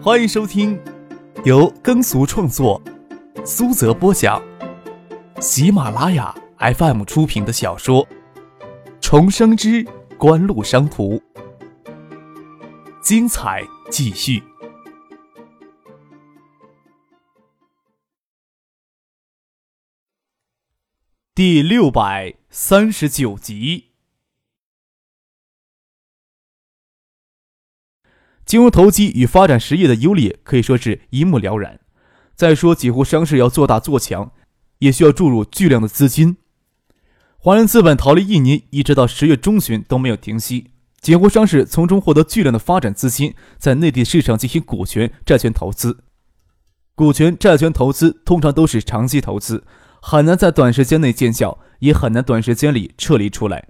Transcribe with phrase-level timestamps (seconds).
[0.00, 0.80] 欢迎收听
[1.44, 2.80] 由耕俗创作、
[3.44, 4.40] 苏泽播讲、
[5.40, 8.06] 喜马拉雅 FM 出品的小说
[9.00, 9.84] 《重生之
[10.16, 11.16] 官路商途》，
[13.02, 14.40] 精彩继续，
[21.34, 23.87] 第六百三十九集。
[28.48, 31.78] 金融投机与发展实业的优劣可以说是一目了然。
[32.34, 34.32] 再说几乎商事要做大做强，
[34.78, 36.38] 也需要注入巨量的资金。
[37.36, 45.98] 华人资本逃离印尼一直到十月中旬都没有停息，几乎商事从中获得巨量的发展资金，在内地市场进行股权、债权投资。
[46.94, 49.64] 股权、债权投资通常都是长期投资，
[50.00, 53.68] 很难在短时间内见效，也很难短时间里撤离出来。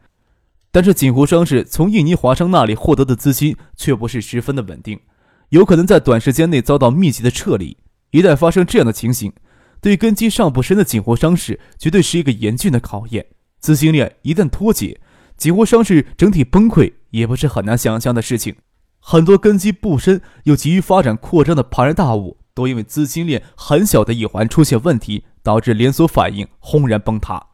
[0.71, 5.01] 但是锦湖商事从印尼华商那里获得的资金却不是十分的稳定，
[5.49, 7.77] 有可能在短时间内遭到密集的撤离。
[8.11, 9.33] 一旦发生这样的情形，
[9.81, 13.25] 对根基尚不深的锦湖商事绝对是一个严峻的考验。
[13.59, 15.01] 资金链一旦脱节，
[15.37, 18.55] 锦湖商事整体崩溃也不是很难想象的事情。
[19.01, 27.47] 很多根基不深又急于发展扩张的庞然大物，都因为资金链很小的一环出现问题，导致连锁反应轰然崩塌。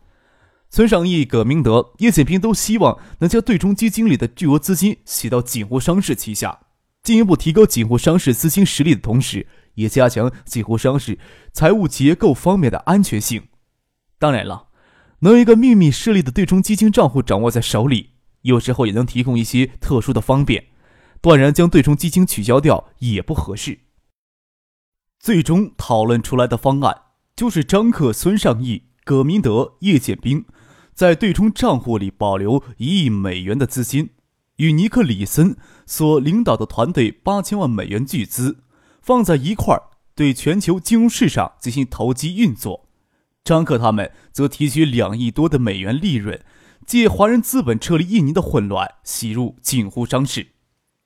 [0.74, 6.62] 孙尚义、葛明德、叶剑平都希望能将对冲基金里的巨额资金洗到锦湖商事旗下，
[7.00, 11.16] 进一步提高锦湖商事资金实力的同时，也加强锦湖商事
[11.52, 13.44] 财务结构方面的安全性。
[14.18, 14.66] 当然了，
[15.20, 20.64] 能有一个秘密设立的对冲基金账户掌握在手里，有时候也能提供一些特殊的方便。
[21.20, 23.78] 断然将对冲基金取消掉也不合适。
[25.20, 27.02] 最终讨论出来的方案
[27.36, 30.44] 就是张克、孙尚义、葛明德、叶剑兵。
[30.94, 34.10] 在对冲账户里保留一亿美元的资金，
[34.56, 35.56] 与尼克·里森
[35.86, 38.58] 所领导的团队八千万美元巨资
[39.02, 39.82] 放在一块儿，
[40.14, 42.88] 对全球金融市场进行投机运作。
[43.42, 46.40] 张克他们则提取两亿多的美元利润，
[46.86, 50.52] 借华人资本撤离印尼的混乱洗入锦湖商事。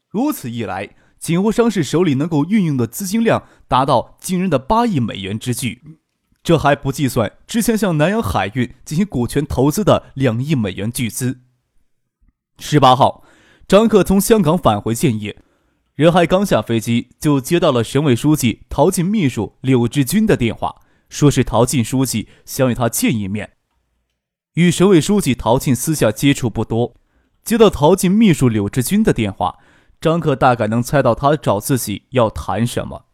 [0.08, 5.82] 如此一来，锦湖商事手里能够运用的资金量达到惊人的八亿美元之巨。
[6.48, 11.40] 这还不计算之前向南洋海运进行股权投资的两亿美元巨资。
[12.58, 13.22] 十八号，
[13.66, 15.36] 张克从香港返回建业，
[15.94, 20.76] 人还刚下飞机，就接到了省委书记陶进秘书柳志军的电话，
[21.10, 23.50] 说是陶进书记想与他见一面。
[24.54, 26.94] 与省委书记陶进私下接触不多，
[27.44, 29.58] 接到陶进秘书柳志军的电话，
[30.00, 33.07] 张克大概能猜到他找自己要谈什么。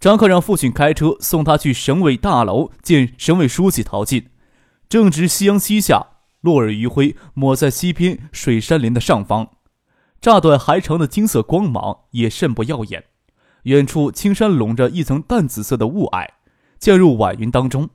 [0.00, 4.28] 张克让父亲开车送他去省委大楼见省委书记陶进。
[4.88, 6.06] 正值夕阳西下，
[6.40, 9.48] 落日余晖抹在西边水杉林的上方，
[10.20, 13.04] 乍短还长的金色光芒也甚不耀眼。
[13.64, 16.28] 远处青山笼着一层淡紫色的雾霭，
[16.78, 17.90] 渐入晚云当中。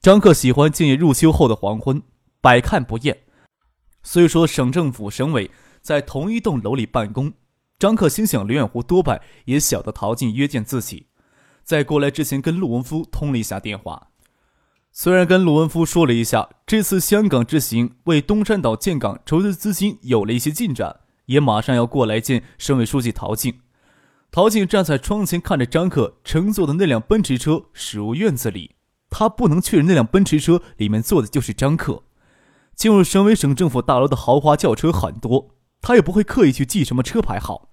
[0.00, 2.00] 张克喜欢建业入秋后的黄昏，
[2.42, 3.16] 百看不厌。
[4.02, 5.50] 虽说省政府、省委
[5.80, 7.32] 在同一栋楼里办公。
[7.78, 11.08] 张克心想，刘远湖多半也晓得陶静约见自己，
[11.62, 14.08] 在过来之前跟陆文夫通了一下电话。
[14.92, 23.60] 虽然跟陆文夫说了一下这次香港之行为东山岛建港筹集资金有了一些进展，也马上要过来见省委书记陶静。
[24.30, 28.76] 陶静站在窗前看着张克乘坐的那辆奔驰车驶入院子里，
[29.10, 32.02] 他不能确认那辆奔驰车里面坐的就是张克。
[32.74, 35.55] 进入省委省政府大楼的豪华轿车很多。
[35.80, 37.70] 他也不会刻意去记什么车牌号，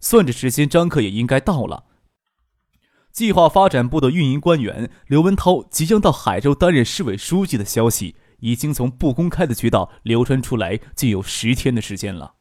[0.00, 1.84] 算着时间，张克也应该到了。
[3.12, 12.34] 计划发展部的运营官员刘文涛即将到海州担任市委书记的消息，已经从不公开的渠道流传出来，仅有十天的时间了。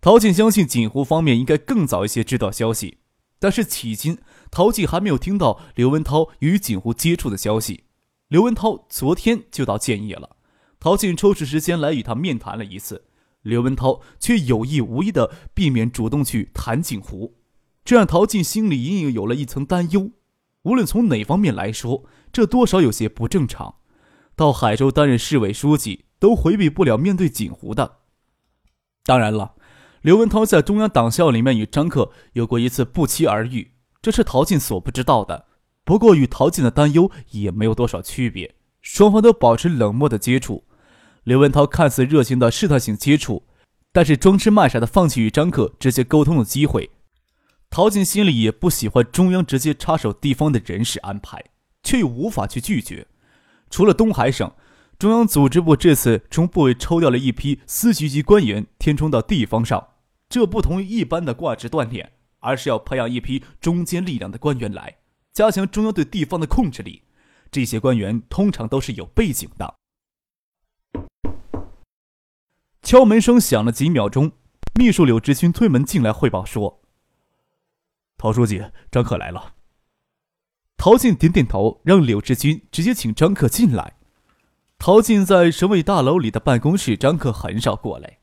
[0.00, 3.00] 陶静相信锦湖方面应该更早一些知道消息，
[3.38, 4.18] 但是迄今
[4.50, 7.84] 陶静还没有听到刘文涛与锦湖接触的消息。
[8.28, 10.36] 刘文涛昨天就到建业了，
[10.80, 13.07] 陶静抽出时间来与他面谈了一次。
[13.48, 17.34] 刘文涛却有意无意的避免主动去谈锦湖，
[17.84, 20.10] 这让陶静心里隐隐有了一层担忧。
[20.62, 23.76] 无论从哪方面来说，这多少有些不正常。
[24.36, 27.96] 到海州担任市委书记，都回避不了面对锦湖的。
[29.04, 29.54] 当然了，
[30.02, 35.46] 刘文涛在中央党校里面与张克有过一次不期而遇，这是陶静所不知道的。
[35.84, 40.67] 不过与陶静的担忧也没有多少区别，双方都保持冷漠的接触。
[41.28, 43.42] 刘文涛看似热情的试探性接触，
[43.92, 46.88] 但是装痴卖傻的放弃与张克直接沟通的机会。
[47.68, 51.44] 陶静心里也不喜欢中央直接插手地方的人事安排，
[51.82, 53.06] 却又无法去拒绝。
[53.68, 54.50] 除了东海省，
[54.98, 59.86] 中央组织部这次从部委抽调了一批司局级官员填充到地方上，
[60.30, 64.96] 这不同于一般的挂职锻炼，而是要培养一批中坚力量的官员来，
[65.34, 67.02] 加强中央对地方的控制力。
[67.50, 69.74] 这些官员通常都是有背景的。
[72.88, 74.32] 敲门声响了几秒钟，
[74.76, 76.80] 秘书柳志军推门进来汇报说
[78.16, 79.52] ：“陶书记，张克来了。”
[80.78, 83.98] 陶静点点头，让柳志军直接请张克进来。
[84.78, 88.20] 陶静在省委大楼里的办公室，张克很少过来。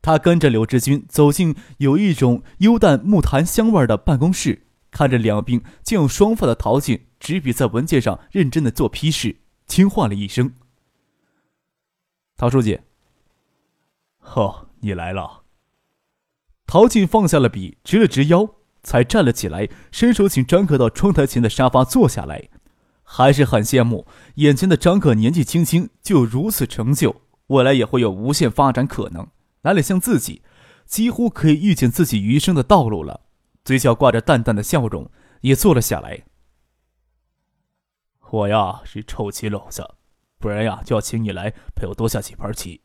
[0.00, 9.36] 他跟着柳志军走进有一种幽淡木檀香味的办公室，看着两鬓竟有双发的陶静执笔在文件上认真的做批示，
[9.66, 10.54] 轻唤了一声
[12.38, 12.80] ：“陶书记。
[14.34, 15.44] ”“哦，你来了。”
[16.66, 18.48] 陶静放下了笔，直了直腰。
[18.82, 22.48] 才站了起来，伸手请张可到窗台前的沙发坐下来，
[23.02, 24.06] 还是很羡慕
[24.36, 29.26] 眼前的张可年纪轻轻就如此成就，未来也会有无限发展可能。
[29.62, 30.40] 哪里像自己，
[30.84, 33.22] 几乎可以预见自己余生的道路了。
[33.64, 36.22] 嘴角挂着淡淡的笑容，也坐了下来。
[38.30, 39.84] 我呀是臭棋篓子，
[40.38, 42.80] 不然呀就要请你来陪我多下几盘棋，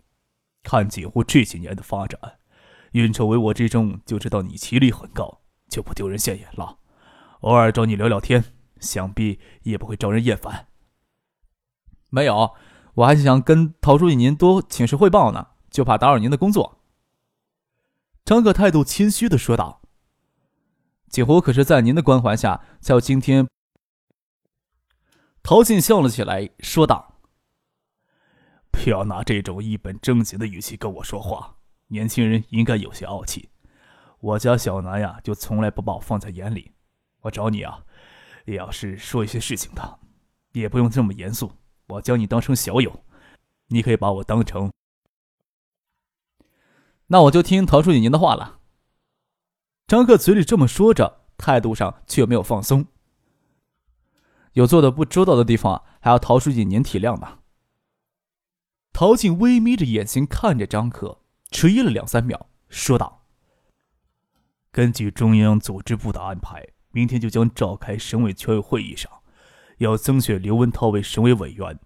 [0.63, 2.19] 看锦湖这几年的发展，
[2.91, 5.39] 运筹帷幄之中就知道你棋力很高。
[5.69, 6.79] 就不丢人现眼了，
[7.39, 8.43] 偶尔找你聊聊天，
[8.81, 10.67] 想必也不会招人厌烦。
[12.09, 12.53] 没有，
[12.95, 16.81] 我还想跟陶书记您多请示汇报呢，就怕打扰您的工作。
[18.25, 19.81] 张克态度谦虚的说道
[21.07, 23.47] ：“锦湖可是在您的关怀下才有今天。”
[25.41, 27.10] 陶静笑了起来，说道
[28.71, 31.55] ：“不要拿这种一本正经的语气跟我说话，
[31.87, 33.49] 年轻人应该有些傲气。”
[34.21, 36.71] 我家小南呀，就从来不把我放在眼里。
[37.21, 37.83] 我找你啊，
[38.45, 39.99] 也要是说一些事情的，
[40.51, 41.51] 也不用这么严肃。
[41.87, 43.03] 我将你当成小友，
[43.67, 44.71] 你可以把我当成……
[47.07, 48.59] 那我就听陶书记您的话了。
[49.87, 52.85] 张克嘴里这么说着，态度上却没有放松。
[54.53, 57.40] 有做的不周到的地方，还要陶书记您体谅吧。
[58.93, 63.25] 陶静微眯着眼睛看着张克，迟疑了两三秒，说道。
[64.71, 69.11] 根据中央组织部的安排，明天就将召开省委全委会议上，
[69.77, 71.79] 要增选刘文涛为省委委员。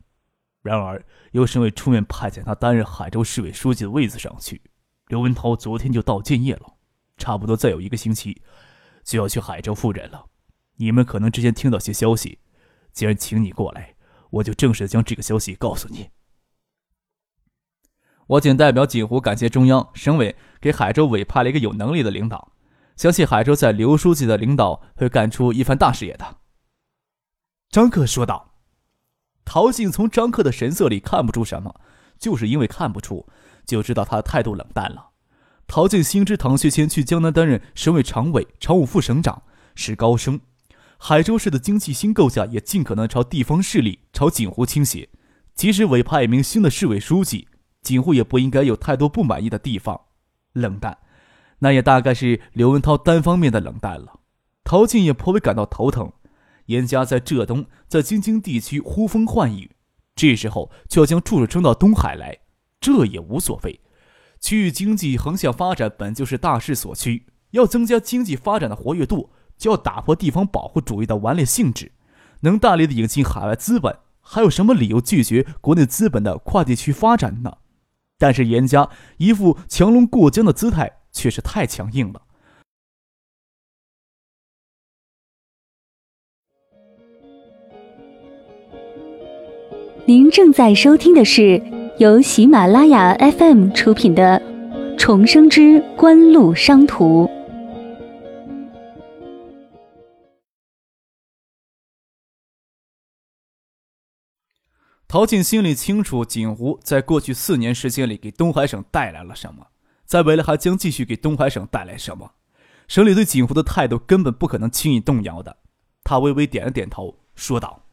[0.62, 4.62] 然而，由省委出面派遣他担任海州市委书记的位子上去。
[5.08, 6.76] 刘文涛昨天就到建业了，
[7.18, 8.42] 差不多再有一个星期，
[9.04, 10.26] 就要去海州赴任了。
[10.78, 12.40] 你们可能之前听到些消息，
[12.92, 13.96] 既然请你过来，
[14.32, 16.10] 我就正式将这个消息告诉你。
[18.28, 22.52] 我仅代表锦湖感谢中央、省委给海州委派了一个有能力的领导。
[22.96, 26.38] 相信海州在刘书记的领导会干出一番大事业的。”
[27.70, 28.52] 张克说道。
[29.48, 31.80] 陶静从张克的神色里看不出什么，
[32.18, 33.28] 就是因为看不出，
[33.64, 35.10] 就知道他的态度冷淡了。
[35.68, 39.44] 陶静心知唐学谦去江南担任省委常委、常务副省长
[39.76, 40.42] 是高升，
[40.98, 45.10] 海州市的经济新构架也尽可能朝地方势力、朝锦湖倾斜。
[45.54, 47.48] 即使委派一名新的市委书记，
[47.86, 50.02] 锦湖也不应该有太多不满意的地方。
[50.54, 50.98] 冷淡。
[51.60, 54.20] 那也大概是刘文涛单方面的冷淡了，
[54.66, 56.12] 陶静也颇为感到头疼。
[56.66, 59.72] 严家在浙东，在京津地区呼风唤雨，
[60.16, 62.40] 这时候就要将注入征到东海来，
[62.82, 63.80] 这也无所谓。
[64.42, 71.94] 区域经济横向发展本就是大势所趋，要增加经济发展的活跃度，就要打破地方保护主义的顽劣性质，
[72.42, 77.58] 能大力的引进海外资本，还有什么理由拒绝国内资本的跨地区发展呢？
[78.18, 81.06] 但是严家一副强龙过江的姿态。
[81.16, 82.22] 却是太强硬了。
[90.06, 91.60] 您正在收听的是
[91.98, 94.40] 由喜马拉雅 FM 出品的
[94.98, 97.26] 《重生之官路商途》。
[105.16, 109.66] 陶静心里清楚，锦湖在过去四年时间里给东海省带来了什么。
[110.04, 112.34] 在未来还将继续给东海省带来什么？
[112.90, 115.60] 省里对锦湖的态度根本不可能轻易动摇的。
[116.04, 117.86] 他微微点了点头，说道：“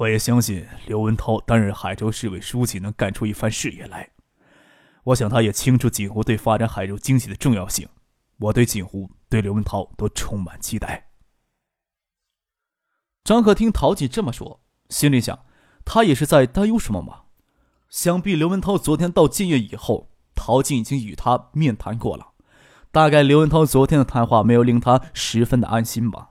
[0.00, 4.08] 我也相信刘文涛担任海州市委书记能干出一番事业来。
[5.02, 7.86] 我想他也清楚锦湖对发展海州经济的重要性。
[8.38, 11.10] 我对锦湖、对刘文涛都充满期待。”
[13.22, 14.63] 张可听陶锦这么说，
[14.94, 15.40] 心里想：
[15.84, 17.22] 他也是在担忧什么吗？
[17.90, 22.28] 想必刘文涛昨天到建业以后，陶静已经与他面谈过了。
[22.92, 26.30] 大概刘文涛昨天的谈话没有令他十分的安心吧。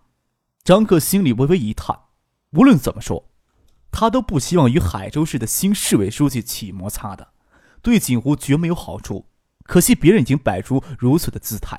[0.63, 2.03] 张克心里微微一叹，
[2.51, 3.25] 无论怎么说，
[3.91, 7.33] 他都不希望与海州市的新市委书记起摩擦的，
[7.81, 9.25] 对锦湖绝没有好处。
[9.63, 11.77] 可惜别人已经摆出如此的姿态。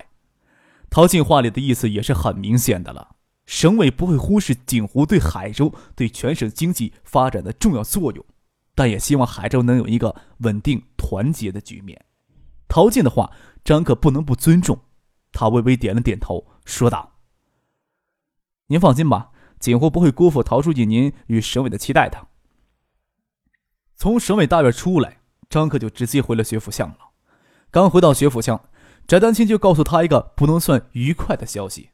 [0.91, 3.14] 陶静话里的意思也是很明显的了。
[3.47, 8.25] 省委不会忽视锦湖对海州、对全省经济发展的重要作用，
[8.75, 12.05] 但也希望海州能有一个稳定、团结的局面。
[12.69, 13.31] 陶静的话，
[13.63, 14.79] 张克不能不尊重。
[15.31, 17.17] 他微微点了点头，说道
[18.69, 22.29] ：“您放心吧，锦湖不会辜负陶书记您与省委的期待的。”
[23.97, 25.19] 从省委大院出来，
[25.51, 26.99] 张克就直接回了学府巷了。
[27.71, 28.69] 刚回到学府巷，
[29.07, 31.91] 翟丹青就告诉他一个不能算愉快的消息：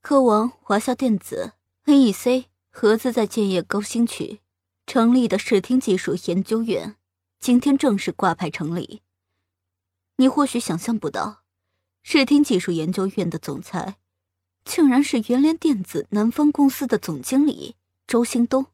[0.00, 1.52] 科王、华夏电子、
[1.84, 4.40] NEC 合资在建业高新区
[4.86, 6.96] 成立的视听技术研究院，
[7.40, 9.02] 今天正式挂牌成立。
[10.16, 11.42] 你或许想象不到。
[12.02, 13.98] 视听技术研究院的总裁，
[14.64, 17.76] 竟然是元联电子南方公司的总经理
[18.06, 18.66] 周兴东。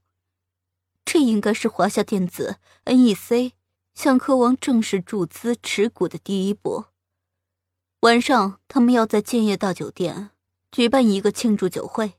[1.04, 3.52] 这应该是华夏电子 NEC
[3.94, 6.84] 向科王正式注资持股的第一步。
[8.00, 10.30] 晚上，他们要在建业大酒店
[10.74, 12.14] 举办一个庆祝酒会，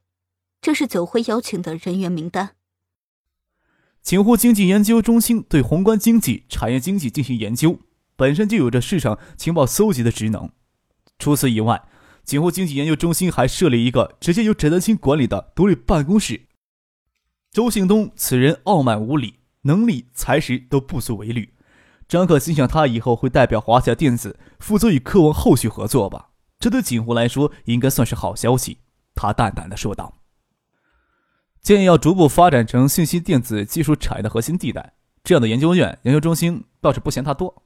[0.62, 2.52] 这是酒会邀请的人员名单。
[4.02, 7.78] 锦湖经济研究中心对宏观经济、产业经济进行研究，
[8.16, 10.50] 本身就有着市场情报搜集的职能。
[11.20, 11.84] 除此以外，
[12.24, 16.48] 锦湖经济研究中心还设立一个直接由翟丹青管理的独立办公室。
[17.52, 21.54] 周兴东此人傲慢无礼，能力才识都不足为虑。
[22.08, 26.30] 张可心想，他以后会代表华夏电子负责与科文后续合作吧？
[26.60, 28.80] 这对锦湖来说应该算是好消息。
[29.14, 30.20] 他淡淡的说道
[31.62, 34.94] ：“建议要逐步发展成信息电子技术产业的核心地带，
[35.24, 37.64] 这样的研究院、研究中心倒是不嫌它多。”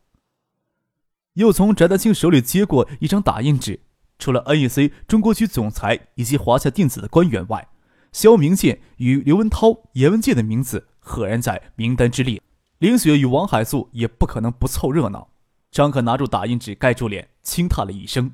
[1.33, 3.79] 又从翟丹青手里接过一张打印纸，
[4.17, 7.67] 除了 NEC 中国区总裁以及华夏电子的官员外，
[8.11, 12.41] 肖明建与刘文涛、严文健的名字赫然在名单之列。
[12.79, 15.29] 林雪与王海素也不可能不凑热闹。
[15.71, 18.31] 张可拿住打印纸盖住脸，轻叹了一声：“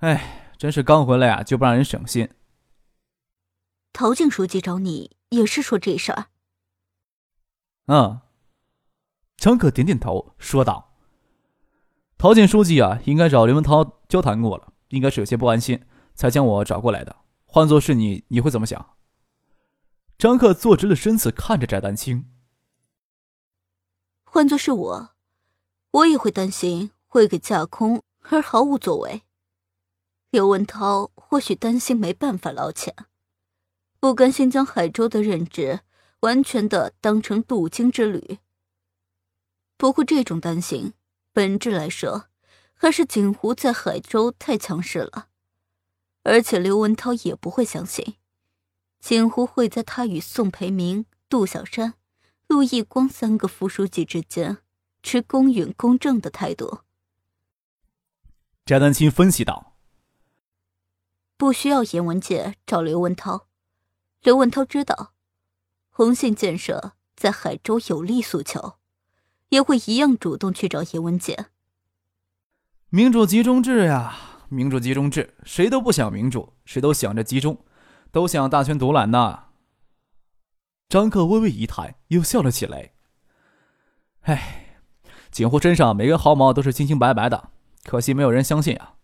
[0.00, 2.28] 哎，真是刚回来啊，就不让人省心。”
[3.92, 6.26] 陶静书记找你也是说这事儿。
[7.86, 8.20] 嗯。
[9.36, 10.94] 张可点点头，说道。
[12.18, 15.82] 陶静书记啊，应该找刘文涛交谈过了，应该是有些不安心，
[16.14, 17.16] 才将我找过来的。
[17.46, 18.96] 换做是你，你会怎么想？
[20.18, 22.30] 张克坐直了身子，看着翟丹青。
[24.24, 25.10] 换做是我，
[25.92, 29.22] 我也会担心会给架空而毫无作为。
[30.30, 32.94] 刘文涛或许担心没办法捞钱，
[33.98, 35.80] 不甘心将海州的任职
[36.20, 38.38] 完全的当成镀金之旅。
[39.76, 40.94] 不过这种担心。
[41.32, 42.26] 本质来说，
[42.74, 45.28] 还是锦湖在海州太强势了，
[46.24, 48.16] 而且刘文涛也不会相信，
[48.98, 51.94] 锦湖会在他与宋培明、杜小山、
[52.48, 54.58] 陆毅光三个副书记之间
[55.04, 56.80] 持公允公正的态度。
[58.66, 59.69] 翟丹青分析道
[61.40, 63.46] ：“不需要严文杰找刘文涛，
[64.20, 65.14] 刘文涛知道，
[65.88, 68.74] 红信建设在海州有利诉求。”
[69.48, 71.46] 也会一样主动去找严文杰。
[72.90, 74.14] 民主集中制呀，
[74.50, 77.64] 民主集中制，谁都不想民主，谁都想着集中，
[78.12, 79.46] 都想大权独揽呐。
[80.90, 82.92] 张克微微一叹，又笑了起来。
[84.20, 84.76] 唉，
[85.30, 87.50] 锦湖身上每根毫毛都是清清白白的，
[87.84, 88.96] 可惜没有人相信啊。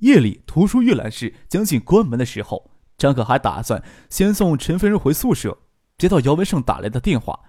[0.00, 5.58] 夜里图书阅览室将近关门的时候，张可还打算先送陈飞荣回宿舍，
[5.96, 7.40] 接到姚文胜打来的电话。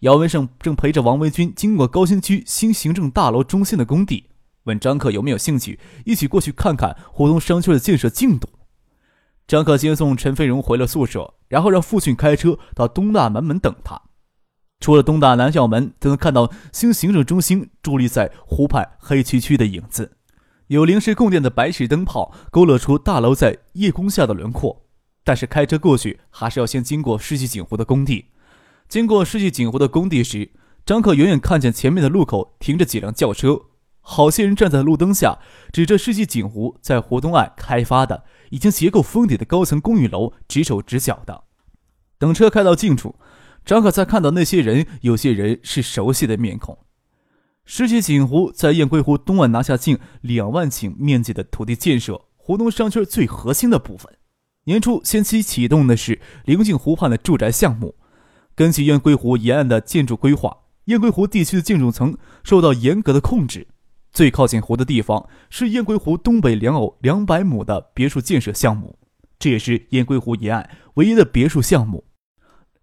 [0.00, 4.30] 姚文胜正陪着王维军经过高新区新行政大楼中心的工地，
[4.64, 8.48] 问张克有没有兴趣一起过去看看湖东商圈的建设进度。
[9.48, 14.02] 张克先送陈飞荣回了宿舍，然后让父亲开车到东大南门等他。
[14.80, 20.15] 出了东大南校门，就能看到新行政中心伫立在湖畔黑黢黢的影子，
[20.68, 24.82] 有临时供电的白炽灯泡勾勒出大楼在夜空下的轮廓。
[25.22, 28.26] 但是开车过去还是要先经过世纪锦湖的工地。
[28.88, 30.50] 经过世纪锦湖的工地时，
[30.84, 33.62] 张克远远看见前面的路口停着几辆轿车，
[34.00, 35.40] 好些人站在路灯下，
[35.72, 41.42] 指着世纪锦湖在湖东岸开发的已经结构封顶的高层公寓楼指手指脚的。
[42.18, 43.16] 等车开到近处，
[43.64, 46.78] 张可才看到那些人，有些人是熟悉的面孔。
[47.68, 54.08] 世纪锦湖在雁归湖东岸拿下近两万顷面积的土地建设湖东商圈最核心的部分。
[54.66, 57.96] 年初先期启动的是临近湖畔的住宅项目。
[58.54, 63.66] 根据雁归湖沿岸的建筑规划，雁归湖地区的建筑层受到严格的控制。
[64.12, 68.96] 最靠近湖的地方是雁归湖东北两偶两百亩的别墅建设项目，
[69.40, 72.04] 这也是雁归湖沿岸唯一的别墅项目，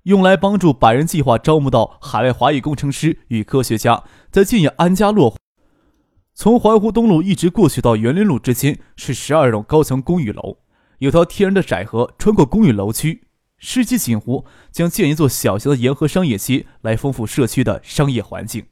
[0.04, 5.38] 用来帮助百人计划招募到海外华裔工程师与科学家在建业安家落户。
[6.34, 10.58] 从环湖东路一直过去到园林路之间是十二栋高层公寓楼，
[11.00, 13.28] 有条天然的窄河穿过公寓楼区。
[13.58, 18.66] 世纪锦湖将建一座小型的沿河商业街，来丰富社区的商业环境，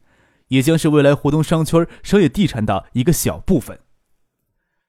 [0.49, 3.79] 也将是未来湖东商圈商业地产的一个小部分。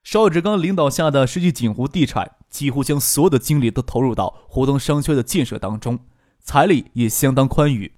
[0.02, 6.00] 邵志刚领导下的世纪锦湖地产几乎将所有的精力都投入到湖东商圈的建设当中，
[6.42, 7.92] 财力也相当宽裕，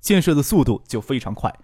[0.00, 1.54] 建设的速度就非常快。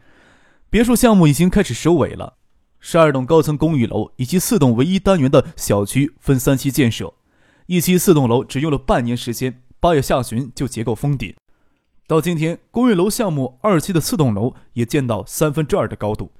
[0.70, 2.36] 别墅项目已经开始收尾了，
[2.78, 7.14] 十二栋高层公寓楼以及四栋唯一单元的小区分三期建设，
[7.66, 9.62] 一期四栋楼只用了半年时间。
[9.80, 11.34] 八月下旬就结构封顶，
[12.08, 16.32] 到今天，公寓楼项目二期的四栋楼也建到三分之二的高度，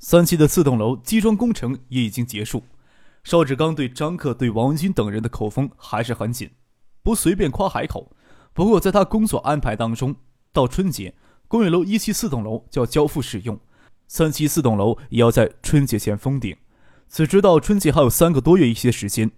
[0.00, 2.64] 三期的四栋楼基桩工程也已经结束。
[3.22, 6.50] 邵志刚对张克、对王文军等人的口风还是很紧，
[7.04, 8.10] 不随便夸海口。
[8.52, 10.16] 不过，在他工作安排当中，
[10.52, 11.14] 到春节，
[11.48, 13.58] 公寓楼一期四栋楼就要交付使用，
[14.08, 16.56] 三期四栋楼也要在春节前封顶。
[17.08, 19.30] 此时到春节还有三个多月一些时间。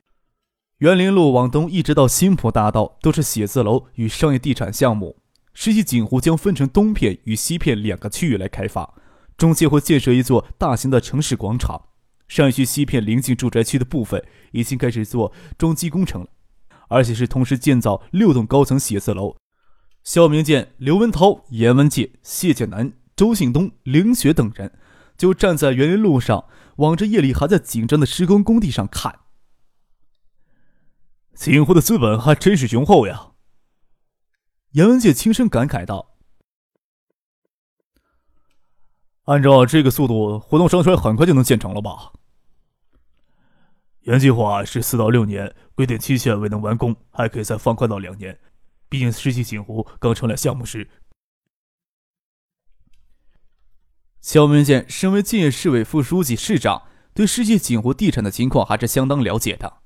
[0.78, 5.16] 园林路往东一直到新浦大道都是写字楼与商业地产项目。
[5.54, 8.94] 实际锦湖将分成东片与西片两个区域来开发，
[9.36, 11.88] 中间会建设一座大型的城市广场。
[12.26, 16.28] 上一区西片临近住宅区的部分已经开始做装机工程了，
[16.92, 19.36] 而且是同时建造六栋高层写字楼。
[20.04, 24.78] 肖明建、刘文涛、严文介、谢建南、周信东、凌雪等人
[25.16, 26.44] 就站在园林路上，
[26.76, 29.20] 往着夜里还在紧张的施工工地上看。
[31.34, 33.28] 锦湖的资本还真是雄厚呀！
[34.72, 36.16] 严文界轻声感慨道
[39.24, 42.12] ：“按照这个速度，活动商圈很快就能建成了吧？
[44.02, 48.38] 原计划是四到六年，规定期限未能完工，还可以再放宽到两年。
[48.88, 50.88] 毕竟世纪锦湖刚成立项目时。”
[54.20, 56.82] 肖明建身为建业市委副书记、市长，
[57.14, 59.78] 对世纪锦湖地产的情况还是相当了解的。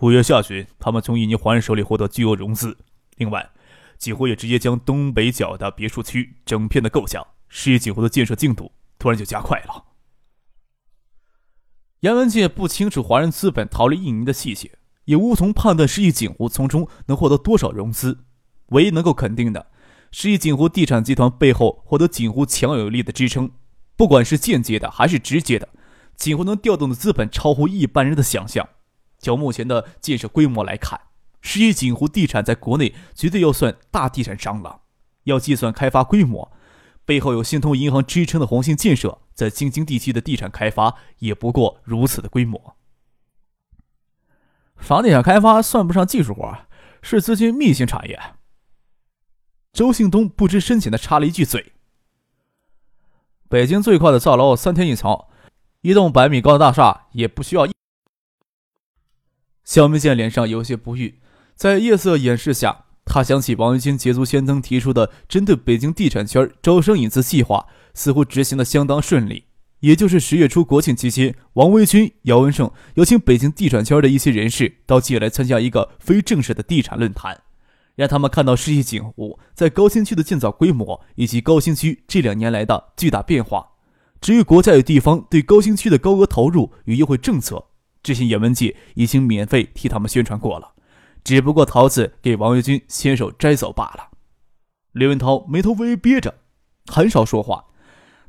[0.00, 2.78] 五月下旬，他们从印尼华人手里获得巨额融资。
[3.16, 3.50] 另外，
[3.98, 9.87] 锦湖也直接将东北角的别墅区整片的构想，世纪锦湖的建设进度突然就加快了。
[12.02, 14.70] 杨文介不清楚华人资本逃离印尼的细节，
[15.06, 18.20] 也无从判断世纪锦湖从中能获得多少融资。
[18.68, 19.66] 唯一能够肯定的，
[20.12, 23.50] 世纪锦湖地产集团背后获得锦湖强有力的支撑，
[23.96, 25.68] 不管是间接的还是直接的，
[26.14, 28.68] 锦湖能调动的资本超乎一般人的想象。
[29.18, 31.00] 就目前的建设规模来看，
[31.40, 34.82] 世纪锦湖地产在国内绝对要算大地产商了。
[35.24, 36.52] 要计算开发规模，
[37.08, 42.76] 背后有信通银行支撑的宏信建设，在京津地区的地产开发也不过如此的规模。
[44.76, 46.66] 房地产开发算不上技术活，
[47.00, 48.20] 是资金密集产业。
[49.72, 51.72] 周兴东不知深浅的插了一句嘴
[53.48, 55.18] ：“北京最快的造楼三天一层，
[55.80, 57.72] 一栋百米高的大厦也不需要一。”
[59.64, 61.14] 肖明建脸上有些不悦，
[61.54, 69.44] 在夜色掩饰下，他想起王维军捷足先登提出的针对北京地产圈招商引资计划，似乎执行的相当顺利。
[69.80, 77.40] 也就是十月初国庆期间，王维军、姚文胜邀请北京地产圈的一些人士到界来参加一个非正式的地产论坛，
[77.94, 83.70] 让他们看到世纪景湖在高新区的建造规模以及高新区这两年来的巨大变化。
[84.20, 87.64] 至于国家与地方对高新区的高额投入与优惠政策。
[88.00, 90.72] 这些演文界已经免费替他们宣传过了，
[91.24, 94.10] 只不过桃子给王维军亲手摘走罢了。
[94.92, 96.34] 刘文涛眉头微微憋着，
[96.86, 97.66] 很少说话，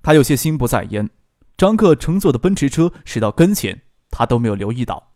[0.01, 1.09] 他有些心不在焉。
[1.57, 5.13] 张克乘坐的奔驰车驶到跟前，他都没有留意到。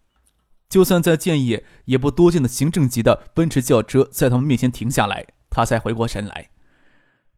[0.69, 6.49] 就算在建业，也不多见的行政级的奔驰轿车在他们面前停下来，他才回过神来。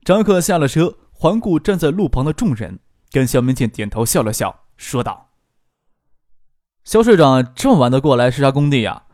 [0.04, 2.80] 张克下了车，环顾站在路旁的众人，
[3.12, 5.32] 跟肖明建点头笑了笑，说道。
[6.84, 9.05] 肖市长这么晚都过来视察工地呀？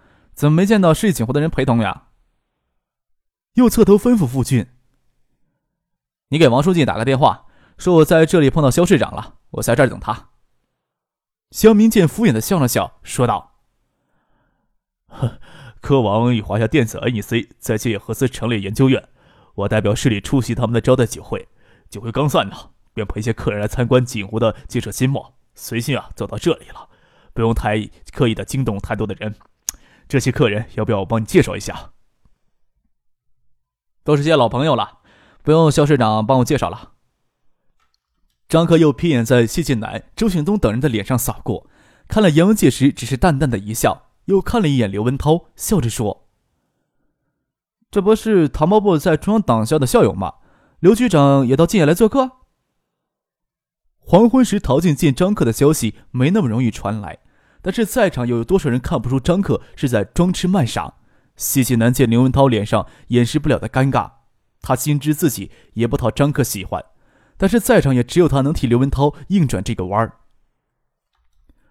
[0.41, 2.07] 怎么没见到市锦湖的人陪同呀？
[3.53, 4.65] 又侧头吩咐傅俊
[6.29, 7.45] ：“你给王书记打个电话，
[7.77, 10.29] 说我在这里碰到肖市长了，我在这儿等他。”
[11.51, 13.59] 肖明建敷衍的笑了笑，说道
[15.05, 15.39] ：“呵，
[15.79, 19.09] 科王与华夏电子 NEC 在建业合资成立研究院，
[19.53, 21.47] 我代表市里出席他们的招待酒会。
[21.87, 26.89] 酒会刚散呢，便陪些客人来参观锦湖的建设新貌，随性啊走到这里了。”
[27.31, 27.79] 不用太
[28.11, 29.33] 刻意的惊动太多的人，
[30.11, 31.93] 这些客人要不要我帮你介绍一下？
[34.03, 34.97] 都是些老朋友了，
[35.41, 36.91] 不用肖市长帮我介绍了。
[38.49, 41.65] 张克又瞥眼在谢晋南、周庆东等人的脸上扫过，
[42.09, 46.27] 看了杨文介时，只是淡淡的一笑，又看了一眼刘文涛，笑着说
[47.89, 50.33] ：“这不是唐伯部在中央党校的校友吗？
[50.81, 52.31] 刘局长也到晋野来做客。”
[53.97, 57.19] 黄昏时陶静见张克的消息没那么容易传来，
[57.61, 60.95] 但是在场又有多少人看不出张克是在装痴卖傻？
[61.35, 64.11] 细细难见刘文涛脸上掩饰不了的尴尬，
[64.61, 66.83] 他心知自己也不讨张克喜欢，
[67.37, 70.17] 但是在场也只有他能替刘文涛硬转这个弯儿。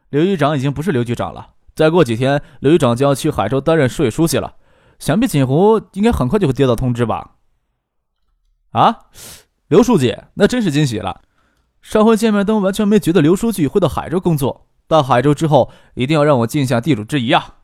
[0.08, 4.56] 刘局长已经不是刘局长了，再过几天，刘局长就要去海州担任市委书记了，
[4.98, 7.36] 想必锦湖应该很快就会接到通知吧？
[8.70, 9.06] 啊，
[9.68, 11.22] 刘书记，那真是惊喜了！
[11.80, 17.58] 上回见面都完全没觉得刘书记会到海州工作，到海州之后一定要让我尽下地主之谊啊！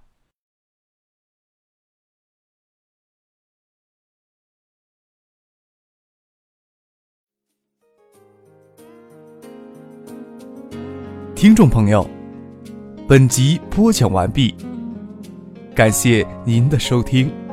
[11.34, 12.08] 听众朋友，
[13.08, 14.54] 本集播讲完毕，
[15.74, 17.45] 感谢您的收听。